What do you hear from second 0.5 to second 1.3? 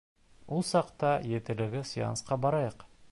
Ул саҡта